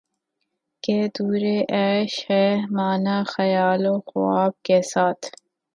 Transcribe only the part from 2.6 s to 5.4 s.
مانا خیال و خواب کے ساتھ